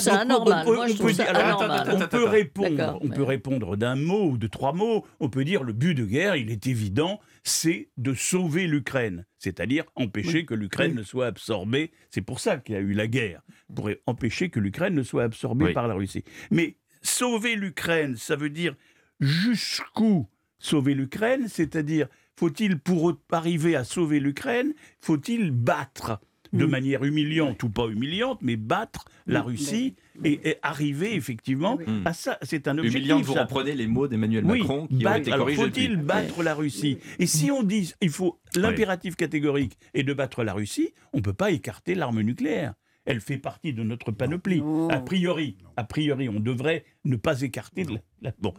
On 1.94 2.08
peut 2.08 2.26
répondre, 2.26 3.00
on 3.02 3.10
peut 3.10 3.24
répondre 3.24 3.76
d'un 3.78 3.96
mot 3.96 4.30
ou 4.30 4.38
de 4.38 4.48
trois 4.48 4.74
mots. 4.74 5.06
On 5.20 5.30
peut 5.30 5.44
dire 5.44 5.64
le 5.64 5.74
but 5.74 5.94
de 5.96 6.06
guerre, 6.06 6.36
il 6.36 6.52
est 6.52 6.68
évident, 6.68 7.20
c'est 7.44 7.90
de 7.98 8.14
sauver 8.14 8.68
l'Ukraine, 8.68 9.26
c'est-à-dire 9.38 9.86
empêcher 9.96 10.46
que 10.46 10.54
l'Ukraine 10.54 10.96
ne 10.96 11.04
soit 11.04 11.28
absorbée. 11.28 11.92
C'est 12.10 12.22
pour 12.22 12.40
ça 12.40 12.58
qu'il 12.58 12.76
y 12.76 12.78
a 12.78 12.82
eu 12.82 12.94
la 12.94 13.08
guerre, 13.08 13.42
pour 13.74 13.90
empêcher 14.06 14.50
que 14.50 14.60
l'Ukraine 14.60 14.94
ne 14.94 15.04
soit 15.04 15.24
absorbée 15.24 15.74
par 15.74 15.88
la 15.88 15.96
Russie. 15.96 16.24
Mais 16.52 16.78
sauver 17.02 17.56
l'Ukraine, 17.56 18.16
ça 18.16 18.36
veut 18.36 18.50
dire 18.50 18.76
jusqu'où 19.20 20.28
sauver 20.60 20.94
l'Ukraine, 20.94 21.48
c'est-à-dire 21.48 22.08
faut-il 22.38 22.80
pour 22.80 23.18
arriver 23.32 23.76
à 23.76 23.84
sauver 23.84 24.20
l'Ukraine, 24.20 24.74
faut-il 25.00 25.52
battre 25.52 26.20
de 26.54 26.66
manière 26.66 27.04
humiliante 27.04 27.64
ou 27.64 27.70
pas 27.70 27.88
humiliante, 27.88 28.40
mais 28.42 28.58
battre 28.58 29.06
la 29.26 29.42
Russie 29.42 29.96
et, 30.24 30.58
arriver 30.62 31.16
effectivement 31.16 31.78
à 32.06 32.14
ça. 32.14 32.38
C'est 32.42 32.68
un 32.68 32.78
objectif. 32.78 33.00
Humiliante, 33.00 33.24
vous 33.24 33.34
reprenez 33.34 33.74
les 33.74 33.88
mots 33.88 34.08
d'Emmanuel 34.08 34.46
Macron 34.46 34.88
qui 34.88 35.06
ont 35.06 35.16
été 35.16 35.32
corrigés. 35.32 35.62
Faut-il 35.62 35.98
battre 35.98 36.44
la 36.44 36.54
Russie 36.54 36.98
Et 37.20 37.28
si 37.28 37.52
on 37.52 37.64
dit 37.64 37.94
il 38.02 38.10
faut 38.10 38.40
l'impératif 38.56 39.16
catégorique 39.16 39.78
est 39.94 40.04
de 40.04 40.14
battre 40.14 40.44
la 40.44 40.54
Russie, 40.54 40.94
on 41.14 41.18
ne 41.18 41.24
peut 41.24 41.34
pas 41.34 41.52
écarter 41.52 41.96
l'arme 41.96 42.22
nucléaire 42.22 42.74
elle 43.06 43.20
fait 43.20 43.38
partie 43.38 43.74
de 43.74 43.84
notre 43.84 44.12
panoplie. 44.12 44.62
A 44.90 45.00
priori, 45.00 45.58
a 45.76 45.84
priori, 45.84 46.30
on 46.30 46.40
devrait 46.40 46.86
ne 47.04 47.16
pas 47.16 47.42
écarter. 47.42 47.86
La, 48.22 48.32
bon, 48.40 48.54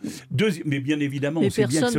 mais 0.64 0.80
bien 0.80 0.98
évidemment, 1.00 1.40
on 1.40 1.50
sait 1.50 1.66
bien 1.66 1.82
que 1.82 1.92
ce 1.92 1.98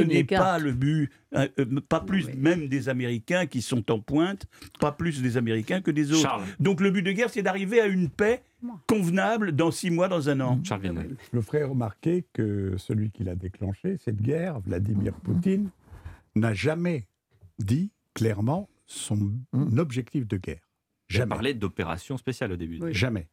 n'est 0.00 0.24
pas, 0.24 0.38
pas, 0.38 0.58
le 0.58 0.72
but, 0.72 1.10
euh, 1.34 1.46
euh, 1.58 1.80
pas 1.86 2.00
plus 2.00 2.32
même 2.34 2.68
des 2.68 2.88
Américains 2.88 3.46
qui 3.46 3.60
sont 3.60 3.90
en 3.90 3.98
pointe, 4.00 4.46
pas 4.80 4.92
plus 4.92 5.20
des 5.20 5.36
Américains 5.36 5.82
que 5.82 5.90
des 5.90 6.12
autres. 6.12 6.40
Donc 6.60 6.80
le 6.80 6.90
but 6.90 7.02
de 7.02 7.12
guerre, 7.12 7.30
c'est 7.30 7.42
d'arriver 7.42 7.80
à 7.80 7.86
une 7.86 8.08
paix 8.08 8.42
convenable 8.86 9.52
dans 9.52 9.70
six 9.70 9.90
mois, 9.90 10.08
dans 10.08 10.30
un 10.30 10.40
an. 10.40 10.60
Charles 10.64 10.94
Je 11.32 11.40
ferai 11.40 11.64
remarquer 11.64 12.24
que 12.32 12.74
celui 12.78 13.10
qui 13.10 13.24
l'a 13.24 13.34
déclenché, 13.34 13.98
cette 14.02 14.22
guerre, 14.22 14.60
Vladimir 14.60 15.12
Poutine, 15.14 15.68
n'a 16.34 16.54
jamais 16.54 17.06
dit 17.58 17.90
clairement 18.14 18.68
son 18.86 19.32
hum. 19.52 19.78
objectif 19.78 20.26
de 20.26 20.36
guerre. 20.36 20.60
J'ai 21.08 21.26
parlé 21.26 21.54
d'opération 21.54 22.16
spéciale 22.16 22.52
au 22.52 22.56
début. 22.56 22.80
Jamais. 22.92 23.28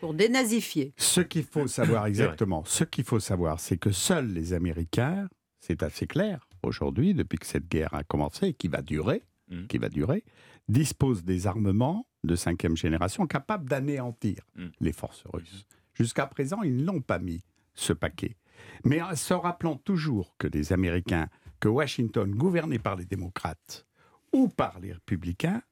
Pour 0.00 0.14
dénazifier. 0.14 0.92
Ce 0.96 1.20
qu'il 1.20 1.44
faut 1.44 1.66
savoir 1.66 2.06
exactement, 2.06 2.64
ce 2.64 2.84
qu'il 2.84 3.04
faut 3.04 3.20
savoir, 3.20 3.60
c'est 3.60 3.78
que 3.78 3.90
seuls 3.90 4.28
les 4.32 4.52
Américains, 4.52 5.28
c'est 5.58 5.82
assez 5.82 6.06
clair 6.06 6.48
aujourd'hui, 6.62 7.14
depuis 7.14 7.38
que 7.38 7.46
cette 7.46 7.68
guerre 7.68 7.94
a 7.94 8.04
commencé 8.04 8.48
et 8.48 8.54
qui 8.54 8.68
va 8.68 8.82
durer, 8.82 9.22
mm. 9.48 9.66
qui 9.66 9.78
va 9.78 9.88
durer, 9.88 10.24
disposent 10.68 11.24
des 11.24 11.46
armements 11.46 12.06
de 12.24 12.36
cinquième 12.36 12.76
génération 12.76 13.26
capables 13.26 13.68
d'anéantir 13.68 14.38
mm. 14.56 14.66
les 14.80 14.92
forces 14.92 15.24
russes. 15.32 15.66
Jusqu'à 15.94 16.26
présent, 16.26 16.62
ils 16.62 16.84
n'ont 16.84 17.00
pas 17.00 17.18
mis 17.18 17.42
ce 17.74 17.92
paquet. 17.92 18.36
Mais 18.84 19.00
en 19.00 19.14
se 19.14 19.34
rappelant 19.34 19.76
toujours 19.76 20.34
que 20.38 20.48
les 20.48 20.72
Américains, 20.72 21.28
que 21.60 21.68
Washington, 21.68 22.30
gouverné 22.34 22.78
par 22.78 22.96
les 22.96 23.04
démocrates 23.04 23.86
ou 24.32 24.48
par 24.48 24.80
les 24.80 24.92
républicains, 24.92 25.62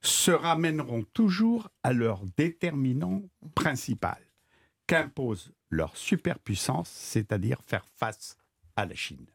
se 0.00 0.30
ramèneront 0.30 1.04
toujours 1.12 1.68
à 1.82 1.92
leur 1.92 2.24
déterminant 2.36 3.22
principal, 3.54 4.18
qu'impose 4.86 5.52
leur 5.70 5.96
superpuissance, 5.96 6.88
c'est-à-dire 6.88 7.60
faire 7.62 7.86
face 7.96 8.36
à 8.76 8.86
la 8.86 8.94
Chine. 8.94 9.26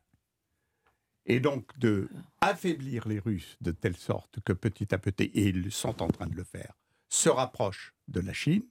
Et 1.25 1.39
donc 1.39 1.77
de 1.79 2.09
affaiblir 2.41 3.07
les 3.07 3.19
Russes 3.19 3.57
de 3.61 3.71
telle 3.71 3.95
sorte 3.95 4.39
que 4.41 4.53
petit 4.53 4.93
à 4.93 4.97
petit, 4.97 5.25
et 5.33 5.49
ils 5.49 5.71
sont 5.71 6.01
en 6.01 6.07
train 6.07 6.27
de 6.27 6.35
le 6.35 6.43
faire, 6.43 6.73
se 7.09 7.29
rapprochent 7.29 7.93
de 8.07 8.19
la 8.19 8.33
Chine, 8.33 8.63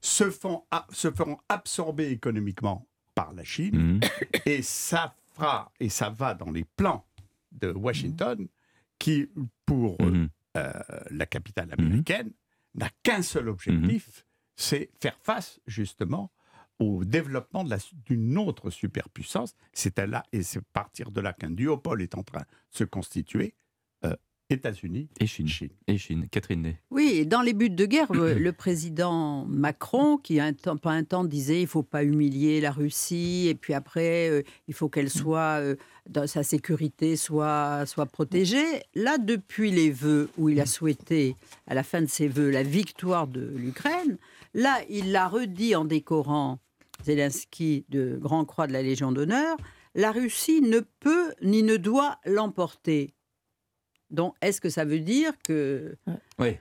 se, 0.00 0.30
font, 0.30 0.64
se 0.90 1.10
feront 1.10 1.38
absorber 1.48 2.10
économiquement 2.10 2.88
par 3.14 3.32
la 3.32 3.44
Chine, 3.44 3.98
mmh. 3.98 4.00
et 4.46 4.62
ça 4.62 5.14
fera, 5.34 5.72
et 5.78 5.88
ça 5.88 6.10
va 6.10 6.34
dans 6.34 6.50
les 6.50 6.64
plans 6.64 7.06
de 7.52 7.70
Washington, 7.70 8.48
qui, 8.98 9.28
pour 9.66 10.00
mmh. 10.00 10.28
Euh, 10.56 10.72
la 11.10 11.26
capitale 11.26 11.68
mhm. 11.68 11.86
américaine, 11.86 12.32
n'a 12.74 12.90
qu'un 13.04 13.22
seul 13.22 13.48
objectif, 13.48 14.06
mhm. 14.06 14.24
c'est 14.56 14.90
faire 15.00 15.16
face 15.22 15.60
justement 15.66 16.32
au 16.80 17.04
développement 17.04 17.64
d'une 18.06 18.36
autre 18.36 18.70
superpuissance. 18.70 19.54
C'est 19.72 19.98
là 19.98 20.24
et 20.32 20.42
c'est 20.42 20.60
partir 20.72 21.12
de 21.12 21.20
là 21.20 21.32
qu'un 21.32 21.50
duopole 21.50 22.02
est 22.02 22.16
en 22.16 22.24
train 22.24 22.40
de 22.40 22.46
se 22.70 22.84
constituer 22.84 23.54
États-Unis 24.50 25.08
et 25.20 25.26
Chine. 25.26 25.48
Et 25.86 25.98
Chine. 25.98 26.26
Catherine 26.30 26.62
Ney. 26.62 26.76
Oui, 26.90 27.26
dans 27.26 27.42
les 27.42 27.52
buts 27.52 27.70
de 27.70 27.86
guerre, 27.86 28.12
le, 28.12 28.50
président 28.52 29.44
Macron, 29.46 30.16
qui 30.16 30.40
un 30.40 30.52
temps, 30.52 30.76
pas 30.76 30.92
un 30.92 31.04
temps 31.04 31.24
disait 31.24 31.60
il 31.60 31.66
faut 31.66 31.82
pas 31.82 32.02
humilier 32.02 32.60
la 32.60 32.70
Russie, 32.70 33.46
et 33.48 33.54
puis 33.54 33.74
après 33.74 34.28
euh, 34.28 34.42
il 34.68 34.74
faut 34.74 34.88
qu'elle 34.88 35.10
soit 35.10 35.60
euh, 35.60 35.76
dans 36.08 36.26
sa 36.26 36.42
sécurité 36.42 37.16
soit 37.16 37.86
soit 37.86 38.06
protégée. 38.06 38.82
Là, 38.94 39.18
depuis 39.18 39.70
les 39.70 39.90
vœux 39.90 40.28
où 40.36 40.48
il 40.48 40.60
a 40.60 40.66
souhaité 40.66 41.36
à 41.66 41.74
la 41.74 41.82
fin 41.82 42.02
de 42.02 42.06
ses 42.06 42.28
vœux 42.28 42.50
la 42.50 42.62
victoire 42.62 43.26
de 43.26 43.52
l'Ukraine, 43.56 44.18
là 44.54 44.80
il 44.88 45.12
l'a 45.12 45.28
redit 45.28 45.74
en 45.74 45.84
décorant 45.84 46.58
Zelensky 47.04 47.84
de 47.88 48.18
Grand 48.20 48.44
Croix 48.44 48.66
de 48.66 48.72
la 48.72 48.82
Légion 48.82 49.12
d'honneur. 49.12 49.56
La 49.94 50.12
Russie 50.12 50.60
ne 50.60 50.80
peut 51.00 51.32
ni 51.42 51.62
ne 51.62 51.76
doit 51.76 52.18
l'emporter. 52.24 53.14
Donc, 54.10 54.34
est-ce 54.40 54.60
que 54.60 54.68
ça 54.68 54.84
veut 54.84 55.00
dire 55.00 55.32
que 55.44 55.96
oui. 56.38 56.58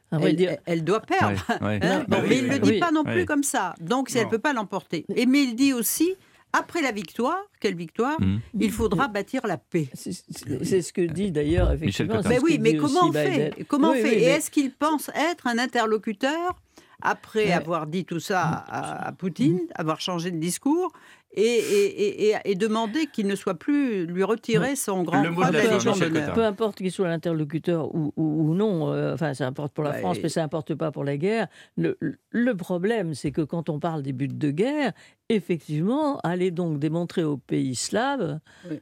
elle, 0.65 0.83
doit 0.83 1.01
perdre 1.01 1.43
hein 1.49 2.05
bah 2.07 2.21
Mais 2.27 2.37
il 2.37 2.47
ne 2.47 2.53
le 2.53 2.59
dit 2.59 2.79
pas 2.79 2.91
non 2.91 3.03
plus 3.03 3.25
comme 3.25 3.43
ça. 3.43 3.75
Donc, 3.79 4.09
si 4.09 4.17
elle 4.17 4.25
ne 4.25 4.29
peut 4.29 4.39
pas 4.39 4.53
l'emporter. 4.53 5.05
Et 5.15 5.25
mais 5.25 5.43
il 5.43 5.55
dit 5.55 5.73
aussi, 5.73 6.15
après 6.53 6.81
la 6.81 6.91
victoire, 6.91 7.39
quelle 7.59 7.75
victoire 7.75 8.19
mmh. 8.19 8.37
Il 8.59 8.71
faudra 8.71 9.07
bâtir 9.07 9.45
la 9.45 9.57
paix. 9.57 9.87
C'est 9.93 10.81
ce 10.81 10.93
que 10.93 11.01
dit 11.01 11.31
d'ailleurs 11.31 11.71
effectivement. 11.71 12.21
Mais 12.27 12.39
oui, 12.39 12.57
mais 12.59 12.75
comment 12.75 13.07
on 13.07 13.13
fait 13.13 13.53
Comment 13.67 13.93
fait 13.93 14.19
Et 14.19 14.23
est-ce 14.23 14.49
qu'il 14.49 14.71
pense 14.71 15.09
être 15.09 15.47
un 15.47 15.57
interlocuteur 15.57 16.55
après 17.01 17.51
avoir 17.51 17.87
dit 17.87 18.05
tout 18.05 18.19
ça 18.19 18.65
à, 18.67 19.11
Poutine, 19.13 19.61
avoir 19.75 20.01
changé 20.01 20.31
de 20.31 20.37
discours 20.37 20.91
et, 21.33 22.33
et, 22.43 22.55
demander 22.55 23.05
qu'il 23.05 23.27
ne 23.27 23.35
soit 23.35 23.53
plus 23.53 24.05
lui 24.05 24.23
retirer 24.23 24.75
son 24.75 25.03
grand 25.03 25.23
croix 25.31 25.51
de 25.51 25.57
la 25.57 25.73
Légion 25.73 25.95
d'honneur. 25.95 26.33
Peu 26.33 26.43
importe 26.43 26.77
qu'il 26.77 26.91
soit 26.91 27.07
l'interlocuteur 27.07 27.93
ou, 27.93 28.53
non, 28.55 28.91
euh, 28.91 29.13
enfin 29.13 29.33
ça 29.33 29.45
importe 29.45 29.73
pour 29.73 29.83
la 29.83 29.93
France, 29.93 30.17
mais 30.21 30.29
ça 30.29 30.43
importe 30.43 30.73
pas 30.75 30.91
pour 30.91 31.03
la 31.03 31.17
guerre. 31.17 31.47
Le, 31.77 31.97
le 32.31 32.55
problème, 32.55 33.13
c'est 33.13 33.31
que 33.31 33.41
quand 33.41 33.69
on 33.69 33.79
parle 33.79 34.01
des 34.01 34.11
buts 34.11 34.27
de 34.27 34.51
guerre, 34.51 34.91
effectivement, 35.29 36.19
aller 36.21 36.49
donc 36.49 36.79
démontrer 36.79 37.23
aux 37.23 37.37
pays 37.37 37.75
slaves 37.75 38.39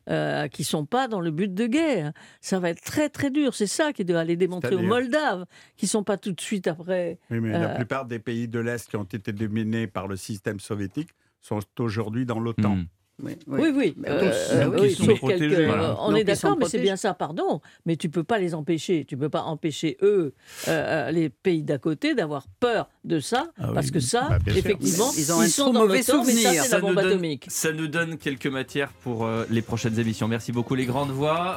euh, 0.09 0.47
qui 0.47 0.63
sont 0.63 0.85
pas 0.85 1.09
dans 1.09 1.19
le 1.19 1.31
but 1.31 1.53
de 1.53 1.67
guerre, 1.67 2.13
ça 2.39 2.59
va 2.59 2.69
être 2.69 2.81
très 2.81 3.09
très 3.09 3.29
dur. 3.29 3.53
C'est 3.53 3.67
ça 3.67 3.91
qui 3.91 4.05
doit 4.05 4.21
aller 4.21 4.37
démontrer 4.37 4.75
aux 4.75 4.81
Moldaves 4.81 5.45
qui 5.75 5.87
sont 5.87 6.03
pas 6.03 6.17
tout 6.17 6.31
de 6.31 6.41
suite 6.41 6.67
après. 6.67 7.19
Oui, 7.29 7.41
mais 7.41 7.51
la 7.51 7.71
euh, 7.71 7.75
plupart 7.75 8.05
des 8.05 8.19
pays 8.19 8.47
de 8.47 8.59
l'Est 8.59 8.89
qui 8.89 8.95
ont 8.95 9.03
été 9.03 9.33
dominés 9.33 9.87
par 9.87 10.07
le 10.07 10.15
système 10.15 10.61
soviétique 10.61 11.09
sont 11.41 11.59
aujourd'hui 11.79 12.25
dans 12.25 12.39
l'OTAN. 12.39 12.75
Hmm. 12.75 12.85
Oui, 13.19 13.33
oui. 13.47 13.95
on 15.99 16.13
est 16.15 16.23
d'accord, 16.23 16.55
mais 16.59 16.65
c'est 16.67 16.79
bien 16.79 16.95
ça, 16.95 17.15
pardon. 17.15 17.61
Mais 17.85 17.95
tu 17.95 18.09
peux 18.09 18.23
pas 18.23 18.37
les 18.37 18.53
empêcher. 18.53 19.05
Tu 19.05 19.17
peux 19.17 19.29
pas 19.29 19.41
empêcher 19.41 19.97
eux, 20.03 20.35
euh, 20.67 21.07
euh, 21.07 21.11
les 21.11 21.29
pays 21.29 21.63
d'à 21.63 21.79
côté, 21.79 22.13
d'avoir 22.13 22.45
peur 22.59 22.89
de 23.03 23.19
ça, 23.19 23.47
ah 23.57 23.71
parce 23.73 23.89
que 23.89 23.99
ça, 23.99 24.27
bah, 24.29 24.37
effectivement, 24.47 25.09
ils, 25.17 25.33
ont 25.33 25.41
sont 25.47 25.73
dans 25.73 25.81
mauvais 25.81 26.03
souvenir. 26.03 26.63
Ça, 26.63 26.63
ça, 26.63 26.79
nous 26.79 26.93
donne, 26.93 27.37
ça 27.47 27.71
nous 27.71 27.87
donne 27.87 28.17
quelques 28.17 28.47
matières 28.47 28.91
pour 28.91 29.25
euh, 29.25 29.45
les 29.49 29.63
prochaines 29.63 29.97
émissions. 29.99 30.27
Merci 30.27 30.51
beaucoup, 30.51 30.75
les 30.75 30.85
grandes 30.85 31.11
voix. 31.11 31.45